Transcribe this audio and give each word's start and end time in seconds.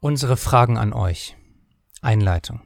Unsere 0.00 0.36
Fragen 0.36 0.76
an 0.76 0.92
euch. 0.92 1.36
Einleitung. 2.02 2.60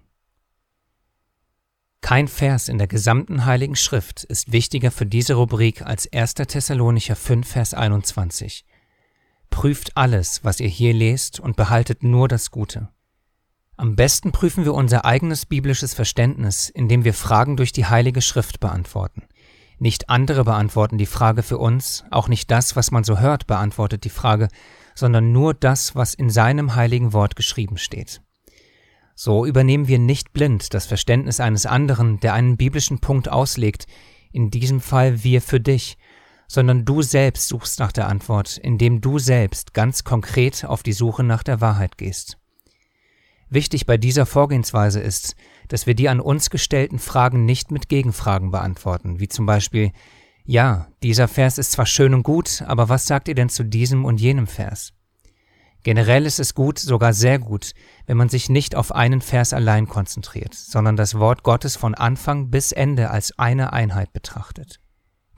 Kein 2.01 2.27
Vers 2.27 2.69
in 2.69 2.77
der 2.77 2.89
gesamten 2.89 3.45
Heiligen 3.45 3.77
Schrift 3.77 4.25
ist 4.25 4.51
wichtiger 4.51 4.91
für 4.91 5.07
diese 5.07 5.35
Rubrik 5.35 5.83
als 5.83 6.13
1. 6.13 6.35
Thessalonicher 6.35 7.15
5, 7.15 7.49
Vers 7.49 7.73
21. 7.75 8.65
Prüft 9.49 9.97
alles, 9.97 10.43
was 10.43 10.59
ihr 10.59 10.69
hier 10.69 10.93
lest, 10.93 11.39
und 11.39 11.55
behaltet 11.55 12.03
nur 12.03 12.27
das 12.27 12.51
Gute. 12.51 12.89
Am 13.77 13.95
besten 13.95 14.33
prüfen 14.33 14.65
wir 14.65 14.75
unser 14.75 15.05
eigenes 15.05 15.47
biblisches 15.47 15.95
Verständnis, 15.95 16.69
indem 16.69 17.05
wir 17.05 17.15
Fragen 17.15 17.57
durch 17.57 17.71
die 17.71 17.87
Heilige 17.87 18.23
Schrift 18.23 18.59
beantworten. 18.59 19.23
Nicht 19.79 20.11
andere 20.11 20.43
beantworten 20.43 20.99
die 20.99 21.07
Frage 21.07 21.45
für 21.45 21.59
uns, 21.59 22.05
auch 22.11 22.27
nicht 22.27 22.51
das, 22.51 22.75
was 22.75 22.91
man 22.91 23.05
so 23.05 23.21
hört, 23.21 23.47
beantwortet 23.47 24.03
die 24.03 24.11
Frage, 24.11 24.49
sondern 25.01 25.33
nur 25.33 25.55
das, 25.55 25.97
was 25.97 26.15
in 26.15 26.31
seinem 26.31 26.77
heiligen 26.77 27.13
Wort 27.13 27.35
geschrieben 27.35 27.79
steht. 27.79 28.23
So 29.17 29.45
übernehmen 29.45 29.89
wir 29.89 29.99
nicht 29.99 30.33
blind 30.33 30.73
das 30.73 30.87
Verständnis 30.87 31.41
eines 31.41 31.67
anderen, 31.67 32.21
der 32.21 32.35
einen 32.35 32.57
biblischen 32.57 33.01
Punkt 33.01 33.29
auslegt, 33.29 33.87
in 34.33 34.51
diesem 34.51 34.81
Fall 34.81 35.25
wir 35.25 35.43
für 35.43 35.59
dich, 35.59 35.99
sondern 36.47 36.85
du 36.85 37.03
selbst 37.03 37.49
suchst 37.49 37.81
nach 37.81 37.93
der 37.93 38.09
Antwort, 38.09 38.57
indem 38.59 39.01
du 39.01 39.19
selbst 39.19 39.75
ganz 39.75 40.05
konkret 40.05 40.65
auf 40.65 40.83
die 40.83 40.93
Suche 40.93 41.23
nach 41.23 41.43
der 41.43 41.61
Wahrheit 41.61 41.99
gehst. 41.99 42.39
Wichtig 43.49 43.85
bei 43.85 43.97
dieser 43.97 44.27
Vorgehensweise 44.27 45.01
ist, 45.01 45.35
dass 45.69 45.87
wir 45.87 45.95
die 45.95 46.09
an 46.09 46.21
uns 46.21 46.51
gestellten 46.51 46.99
Fragen 46.99 47.45
nicht 47.45 47.71
mit 47.73 47.89
Gegenfragen 47.89 48.51
beantworten, 48.51 49.19
wie 49.19 49.29
zum 49.29 49.45
Beispiel 49.47 49.93
ja, 50.51 50.89
dieser 51.05 51.29
Vers 51.29 51.59
ist 51.59 51.71
zwar 51.71 51.87
schön 51.87 52.13
und 52.13 52.25
gut, 52.25 52.65
aber 52.67 52.89
was 52.89 53.07
sagt 53.07 53.29
ihr 53.29 53.37
denn 53.37 53.49
zu 53.49 53.63
diesem 53.63 54.05
und 54.05 54.21
jenem 54.21 54.49
Vers? 54.49 54.93
Generell 55.85 56.27
ist 56.27 56.41
es 56.41 56.57
gut, 56.57 56.81
sogar 56.81 57.13
sehr 57.13 57.39
gut, 57.39 57.71
wenn 58.07 58.17
man 58.17 58.29
sich 58.29 58.49
nicht 58.49 58.75
auf 58.75 58.93
einen 58.93 59.21
Vers 59.21 59.53
allein 59.53 59.87
konzentriert, 59.87 60.55
sondern 60.55 60.97
das 60.97 61.21
Wort 61.21 61.45
Gottes 61.45 61.77
von 61.77 61.95
Anfang 61.95 62.51
bis 62.51 62.73
Ende 62.73 63.11
als 63.11 63.39
eine 63.39 63.73
Einheit 63.73 64.13
betrachtet. 64.13 64.81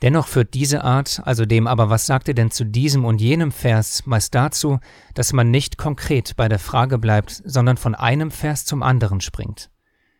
Dennoch 0.00 0.28
führt 0.28 0.54
diese 0.54 0.82
Art, 0.82 1.20
also 1.24 1.44
dem 1.44 1.66
aber 1.66 1.90
was 1.90 2.06
sagt 2.06 2.28
ihr 2.28 2.34
denn 2.34 2.50
zu 2.50 2.64
diesem 2.64 3.04
und 3.04 3.20
jenem 3.20 3.52
Vers, 3.52 4.06
meist 4.06 4.34
dazu, 4.34 4.80
dass 5.12 5.34
man 5.34 5.50
nicht 5.50 5.76
konkret 5.76 6.36
bei 6.36 6.48
der 6.48 6.58
Frage 6.58 6.96
bleibt, 6.96 7.42
sondern 7.44 7.76
von 7.76 7.94
einem 7.94 8.30
Vers 8.30 8.64
zum 8.64 8.82
anderen 8.82 9.20
springt. 9.20 9.71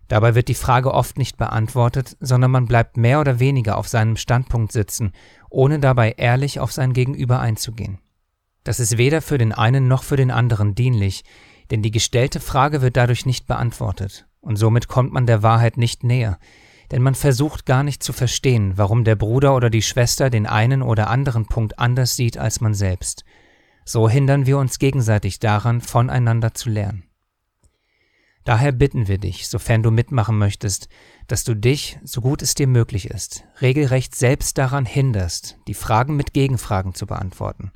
Dabei 0.08 0.34
wird 0.34 0.48
die 0.48 0.55
Frage 0.55 0.92
oft 0.92 1.17
nicht 1.17 1.36
beantwortet, 1.36 2.17
sondern 2.20 2.50
man 2.50 2.67
bleibt 2.67 2.97
mehr 2.97 3.20
oder 3.20 3.39
weniger 3.39 3.78
auf 3.78 3.89
seinem 3.89 4.17
Standpunkt 4.17 4.72
sitzen, 4.72 5.12
ohne 5.48 5.78
dabei 5.78 6.12
ehrlich 6.17 6.61
auf 6.61 6.72
sein 6.72 6.92
Gegenüber 6.92 7.41
einzugehen. 7.41 7.98
Das 8.64 8.78
ist 8.78 8.98
weder 8.98 9.23
für 9.23 9.39
den 9.39 9.53
einen 9.53 9.89
noch 9.89 10.03
für 10.03 10.17
den 10.17 10.30
anderen 10.30 10.75
dienlich, 10.75 11.25
denn 11.70 11.83
die 11.83 11.91
gestellte 11.91 12.41
Frage 12.41 12.83
wird 12.83 12.97
dadurch 12.97 13.27
nicht 13.27 13.47
beantwortet, 13.47 14.27
und 14.41 14.56
somit 14.56 14.89
kommt 14.89 15.12
man 15.12 15.27
der 15.27 15.42
Wahrheit 15.42 15.77
nicht 15.78 16.05
näher, 16.05 16.39
denn 16.91 17.03
man 17.03 17.14
versucht 17.14 17.64
gar 17.64 17.83
nicht 17.83 18.03
zu 18.03 18.12
verstehen, 18.12 18.75
warum 18.77 19.05
der 19.05 19.17
Bruder 19.17 19.56
oder 19.56 19.70
die 19.70 19.83
Schwester 19.83 20.28
den 20.28 20.47
einen 20.47 20.83
oder 20.83 21.08
anderen 21.08 21.47
Punkt 21.47 21.78
anders 21.78 22.17
sieht 22.17 22.36
als 22.36 22.61
man 22.61 22.75
selbst. 22.75 23.25
So 23.84 24.08
hindern 24.08 24.47
wir 24.47 24.58
uns 24.58 24.78
gegenseitig 24.78 25.41
daran, 25.41 25.80
voneinander 25.80 26.55
zu 26.55 26.69
lernen. 26.70 27.05
Daher 28.45 28.73
bitten 28.73 29.07
wir 29.07 29.19
dich, 29.19 29.48
sofern 29.48 29.85
du 29.85 29.93
mitmachen 29.93 30.37
möchtest, 30.37 30.89
dass 31.29 31.45
du 31.45 31.55
dich, 31.55 31.98
so 32.03 32.21
gut 32.21 32.43
es 32.43 32.55
dir 32.55 32.67
möglich 32.67 33.09
ist, 33.09 33.45
regelrecht 33.61 34.17
selbst 34.17 34.59
daran 34.59 34.85
hinderst, 34.85 35.59
die 35.69 35.75
Fragen 35.75 36.17
mit 36.17 36.33
Gegenfragen 36.33 36.93
zu 36.95 37.07
beantworten. 37.07 37.70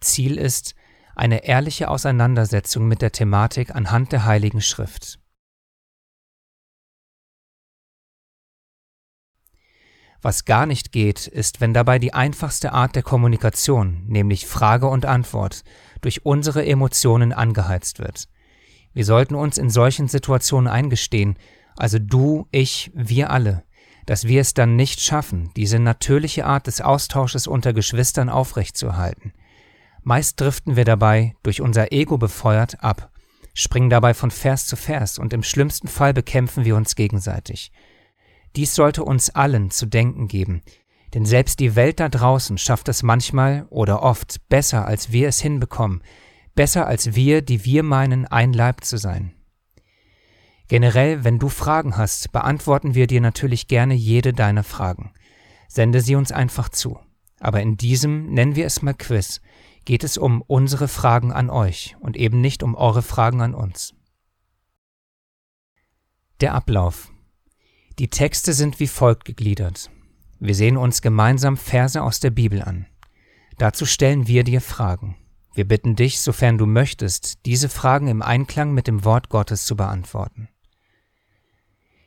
Ziel 0.00 0.36
ist 0.36 0.74
eine 1.16 1.44
ehrliche 1.44 1.88
Auseinandersetzung 1.88 2.88
mit 2.88 3.00
der 3.00 3.12
Thematik 3.12 3.74
anhand 3.74 4.12
der 4.12 4.26
Heiligen 4.26 4.60
Schrift. 4.60 5.18
Was 10.22 10.44
gar 10.44 10.66
nicht 10.66 10.92
geht, 10.92 11.26
ist, 11.26 11.62
wenn 11.62 11.72
dabei 11.72 11.98
die 11.98 12.12
einfachste 12.12 12.74
Art 12.74 12.94
der 12.94 13.02
Kommunikation, 13.02 14.04
nämlich 14.06 14.46
Frage 14.46 14.86
und 14.86 15.06
Antwort, 15.06 15.64
durch 16.02 16.26
unsere 16.26 16.66
Emotionen 16.66 17.32
angeheizt 17.32 17.98
wird– 17.98 18.28
wir 18.92 19.04
sollten 19.04 19.34
uns 19.34 19.58
in 19.58 19.70
solchen 19.70 20.08
Situationen 20.08 20.68
eingestehen, 20.68 21.36
also 21.76 21.98
du, 21.98 22.46
ich, 22.50 22.90
wir 22.94 23.30
alle, 23.30 23.64
dass 24.06 24.26
wir 24.26 24.40
es 24.40 24.54
dann 24.54 24.76
nicht 24.76 25.00
schaffen, 25.00 25.50
diese 25.56 25.78
natürliche 25.78 26.44
Art 26.44 26.66
des 26.66 26.80
Austausches 26.80 27.46
unter 27.46 27.72
Geschwistern 27.72 28.28
aufrechtzuerhalten. 28.28 29.32
Meist 30.02 30.40
driften 30.40 30.76
wir 30.76 30.84
dabei, 30.84 31.34
durch 31.42 31.60
unser 31.60 31.92
Ego 31.92 32.18
befeuert, 32.18 32.82
ab, 32.82 33.10
springen 33.54 33.90
dabei 33.90 34.14
von 34.14 34.30
Vers 34.30 34.66
zu 34.66 34.76
Vers 34.76 35.18
und 35.18 35.32
im 35.32 35.42
schlimmsten 35.42 35.88
Fall 35.88 36.14
bekämpfen 36.14 36.64
wir 36.64 36.76
uns 36.76 36.96
gegenseitig. 36.96 37.70
Dies 38.56 38.74
sollte 38.74 39.04
uns 39.04 39.30
allen 39.30 39.70
zu 39.70 39.86
denken 39.86 40.26
geben, 40.26 40.62
denn 41.14 41.24
selbst 41.24 41.60
die 41.60 41.76
Welt 41.76 42.00
da 42.00 42.08
draußen 42.08 42.58
schafft 42.58 42.88
es 42.88 43.02
manchmal 43.02 43.66
oder 43.70 44.02
oft 44.02 44.48
besser, 44.48 44.86
als 44.86 45.12
wir 45.12 45.28
es 45.28 45.40
hinbekommen, 45.40 46.02
besser 46.60 46.86
als 46.86 47.14
wir, 47.14 47.40
die 47.40 47.64
wir 47.64 47.82
meinen, 47.82 48.26
ein 48.26 48.52
Leib 48.52 48.84
zu 48.84 48.98
sein. 48.98 49.32
Generell, 50.68 51.24
wenn 51.24 51.38
du 51.38 51.48
Fragen 51.48 51.96
hast, 51.96 52.32
beantworten 52.32 52.94
wir 52.94 53.06
dir 53.06 53.22
natürlich 53.22 53.66
gerne 53.66 53.94
jede 53.94 54.34
deiner 54.34 54.62
Fragen. 54.62 55.14
Sende 55.68 56.02
sie 56.02 56.16
uns 56.16 56.32
einfach 56.32 56.68
zu. 56.68 57.00
Aber 57.38 57.62
in 57.62 57.78
diesem, 57.78 58.34
nennen 58.34 58.56
wir 58.56 58.66
es 58.66 58.82
mal 58.82 58.92
Quiz, 58.92 59.40
geht 59.86 60.04
es 60.04 60.18
um 60.18 60.42
unsere 60.42 60.86
Fragen 60.86 61.32
an 61.32 61.48
euch 61.48 61.96
und 61.98 62.14
eben 62.18 62.42
nicht 62.42 62.62
um 62.62 62.74
eure 62.74 63.00
Fragen 63.00 63.40
an 63.40 63.54
uns. 63.54 63.94
Der 66.42 66.52
Ablauf. 66.52 67.10
Die 67.98 68.08
Texte 68.08 68.52
sind 68.52 68.80
wie 68.80 68.86
folgt 68.86 69.24
gegliedert. 69.24 69.90
Wir 70.40 70.54
sehen 70.54 70.76
uns 70.76 71.00
gemeinsam 71.00 71.56
Verse 71.56 72.02
aus 72.02 72.20
der 72.20 72.32
Bibel 72.32 72.60
an. 72.60 72.84
Dazu 73.56 73.86
stellen 73.86 74.26
wir 74.26 74.44
dir 74.44 74.60
Fragen. 74.60 75.16
Wir 75.52 75.66
bitten 75.66 75.96
dich, 75.96 76.20
sofern 76.20 76.58
du 76.58 76.66
möchtest, 76.66 77.44
diese 77.44 77.68
Fragen 77.68 78.06
im 78.06 78.22
Einklang 78.22 78.72
mit 78.72 78.86
dem 78.86 79.04
Wort 79.04 79.28
Gottes 79.28 79.66
zu 79.66 79.76
beantworten. 79.76 80.48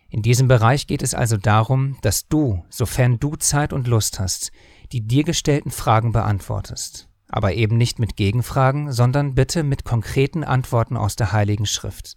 In 0.10 0.22
diesem 0.22 0.48
Bereich 0.48 0.88
geht 0.88 1.02
es 1.02 1.14
also 1.14 1.38
darum, 1.38 1.98
dass 2.02 2.28
du, 2.28 2.64
sofern 2.70 3.20
du 3.20 3.36
Zeit 3.36 3.74
und 3.74 3.88
Lust 3.88 4.20
hast, 4.20 4.52
die 4.92 5.02
dir 5.02 5.24
gestellten 5.24 5.72
Fragen 5.72 6.12
beantwortest, 6.12 7.10
aber 7.28 7.54
eben 7.54 7.78
nicht 7.78 7.98
mit 7.98 8.16
Gegenfragen, 8.16 8.92
sondern 8.92 9.34
bitte 9.34 9.64
mit 9.64 9.84
konkreten 9.84 10.44
Antworten 10.44 10.98
aus 10.98 11.16
der 11.16 11.32
Heiligen 11.32 11.66
Schrift. 11.66 12.16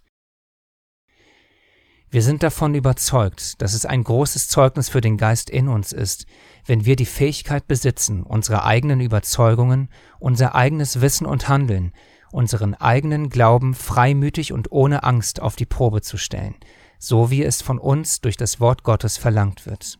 Wir 2.09 2.21
sind 2.21 2.41
davon 2.41 2.73
überzeugt, 2.73 3.61
dass 3.61 3.73
es 3.73 3.85
ein 3.85 4.03
großes 4.03 4.47
Zeugnis 4.47 4.87
für 4.87 5.01
den 5.01 5.17
Geist 5.17 5.49
in 5.49 5.67
uns 5.67 5.91
ist, 5.91 6.25
wenn 6.65 6.85
wir 6.85 6.95
die 6.95 7.05
Fähigkeit 7.05 7.67
besitzen, 7.67 8.23
unsere 8.23 8.63
eigenen 8.63 9.01
Überzeugungen, 9.01 9.89
unser 10.19 10.55
eigenes 10.55 11.01
Wissen 11.01 11.25
und 11.25 11.49
Handeln, 11.49 11.91
unseren 12.31 12.75
eigenen 12.75 13.29
Glauben 13.29 13.73
freimütig 13.73 14.53
und 14.53 14.71
ohne 14.71 15.03
Angst 15.03 15.41
auf 15.41 15.57
die 15.57 15.65
Probe 15.65 16.01
zu 16.01 16.17
stellen, 16.17 16.55
so 16.97 17.29
wie 17.29 17.43
es 17.43 17.61
von 17.61 17.77
uns 17.77 18.21
durch 18.21 18.37
das 18.37 18.61
Wort 18.61 18.83
Gottes 18.83 19.17
verlangt 19.17 19.65
wird. 19.65 19.99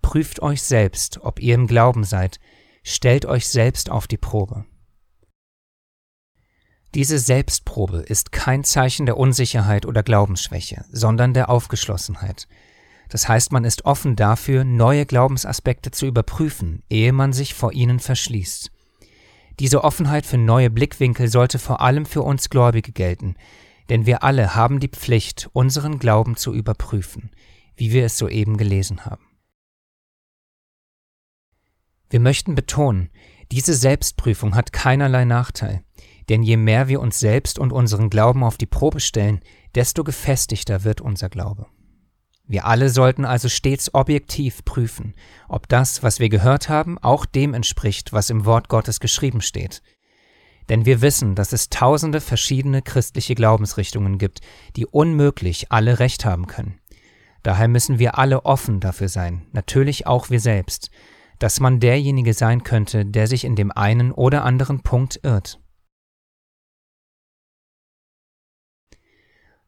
Prüft 0.00 0.40
euch 0.40 0.62
selbst, 0.62 1.20
ob 1.22 1.40
ihr 1.40 1.54
im 1.54 1.66
Glauben 1.66 2.04
seid, 2.04 2.40
stellt 2.82 3.26
euch 3.26 3.48
selbst 3.48 3.90
auf 3.90 4.06
die 4.06 4.18
Probe. 4.18 4.64
Diese 6.94 7.18
Selbstprobe 7.18 7.98
ist 7.98 8.30
kein 8.30 8.62
Zeichen 8.62 9.04
der 9.04 9.16
Unsicherheit 9.16 9.84
oder 9.84 10.04
Glaubensschwäche, 10.04 10.84
sondern 10.92 11.34
der 11.34 11.50
Aufgeschlossenheit. 11.50 12.46
Das 13.08 13.28
heißt, 13.28 13.50
man 13.50 13.64
ist 13.64 13.84
offen 13.84 14.14
dafür, 14.14 14.62
neue 14.62 15.04
Glaubensaspekte 15.04 15.90
zu 15.90 16.06
überprüfen, 16.06 16.84
ehe 16.88 17.12
man 17.12 17.32
sich 17.32 17.54
vor 17.54 17.72
ihnen 17.72 17.98
verschließt. 17.98 18.70
Diese 19.58 19.82
Offenheit 19.82 20.24
für 20.24 20.38
neue 20.38 20.70
Blickwinkel 20.70 21.28
sollte 21.28 21.58
vor 21.58 21.80
allem 21.80 22.06
für 22.06 22.22
uns 22.22 22.48
Gläubige 22.48 22.92
gelten, 22.92 23.34
denn 23.88 24.06
wir 24.06 24.22
alle 24.22 24.54
haben 24.54 24.78
die 24.78 24.88
Pflicht, 24.88 25.50
unseren 25.52 25.98
Glauben 25.98 26.36
zu 26.36 26.54
überprüfen, 26.54 27.30
wie 27.74 27.92
wir 27.92 28.04
es 28.04 28.16
soeben 28.16 28.56
gelesen 28.56 29.04
haben. 29.04 29.26
Wir 32.08 32.20
möchten 32.20 32.54
betonen, 32.54 33.10
diese 33.50 33.74
Selbstprüfung 33.74 34.54
hat 34.54 34.72
keinerlei 34.72 35.24
Nachteil. 35.24 35.82
Denn 36.28 36.42
je 36.42 36.56
mehr 36.56 36.88
wir 36.88 37.00
uns 37.00 37.18
selbst 37.18 37.58
und 37.58 37.72
unseren 37.72 38.10
Glauben 38.10 38.42
auf 38.42 38.56
die 38.56 38.66
Probe 38.66 39.00
stellen, 39.00 39.40
desto 39.74 40.04
gefestigter 40.04 40.84
wird 40.84 41.00
unser 41.00 41.28
Glaube. 41.28 41.66
Wir 42.46 42.66
alle 42.66 42.90
sollten 42.90 43.24
also 43.24 43.48
stets 43.48 43.94
objektiv 43.94 44.64
prüfen, 44.64 45.14
ob 45.48 45.66
das, 45.68 46.02
was 46.02 46.20
wir 46.20 46.28
gehört 46.28 46.68
haben, 46.68 46.98
auch 46.98 47.24
dem 47.24 47.54
entspricht, 47.54 48.12
was 48.12 48.28
im 48.28 48.44
Wort 48.44 48.68
Gottes 48.68 49.00
geschrieben 49.00 49.40
steht. 49.40 49.82
Denn 50.68 50.84
wir 50.84 51.00
wissen, 51.00 51.34
dass 51.34 51.52
es 51.52 51.70
tausende 51.70 52.20
verschiedene 52.20 52.82
christliche 52.82 53.34
Glaubensrichtungen 53.34 54.18
gibt, 54.18 54.40
die 54.76 54.86
unmöglich 54.86 55.72
alle 55.72 55.98
recht 55.98 56.24
haben 56.24 56.46
können. 56.46 56.78
Daher 57.42 57.68
müssen 57.68 57.98
wir 57.98 58.18
alle 58.18 58.44
offen 58.44 58.80
dafür 58.80 59.08
sein, 59.08 59.46
natürlich 59.52 60.06
auch 60.06 60.30
wir 60.30 60.40
selbst, 60.40 60.90
dass 61.38 61.60
man 61.60 61.80
derjenige 61.80 62.32
sein 62.32 62.62
könnte, 62.62 63.04
der 63.04 63.26
sich 63.26 63.44
in 63.44 63.56
dem 63.56 63.70
einen 63.70 64.12
oder 64.12 64.44
anderen 64.44 64.80
Punkt 64.80 65.20
irrt. 65.22 65.60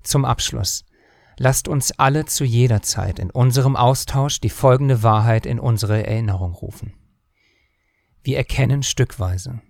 Zum 0.06 0.24
Abschluss. 0.24 0.84
Lasst 1.36 1.66
uns 1.66 1.90
alle 1.98 2.26
zu 2.26 2.44
jeder 2.44 2.80
Zeit 2.80 3.18
in 3.18 3.30
unserem 3.30 3.74
Austausch 3.74 4.40
die 4.40 4.50
folgende 4.50 5.02
Wahrheit 5.02 5.46
in 5.46 5.58
unsere 5.58 6.06
Erinnerung 6.06 6.52
rufen. 6.54 6.94
Wir 8.22 8.36
erkennen 8.36 8.84
stückweise. 8.84 9.60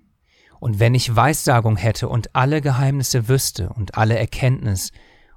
Und 0.61 0.79
wenn 0.79 0.95
ich 0.95 1.17
Weissagung 1.17 1.77
hätte 1.79 2.09
und 2.09 2.37
alle 2.37 2.61
Geheimnisse 2.61 3.29
wüsste 3.29 3.71
und 3.71 3.97
alle 3.97 4.19
Erkenntnis, 4.19 4.93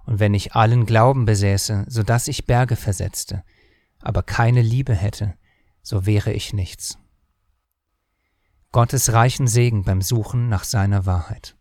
und 0.06 0.20
wenn 0.20 0.34
ich 0.34 0.54
allen 0.54 0.86
Glauben 0.86 1.26
besäße, 1.26 1.86
so 1.88 2.04
dass 2.04 2.28
ich 2.28 2.46
Berge 2.46 2.76
versetzte, 2.76 3.44
aber 4.02 4.22
keine 4.22 4.62
Liebe 4.62 4.96
hätte, 4.96 5.36
so 5.82 6.06
wäre 6.06 6.34
ich 6.34 6.52
nichts. 6.52 6.98
Gottes 8.72 9.14
reichen 9.14 9.48
Segen 9.48 9.84
beim 9.84 10.02
Suchen 10.02 10.50
nach 10.50 10.66
seiner 10.66 11.06
Wahrheit. 11.06 11.56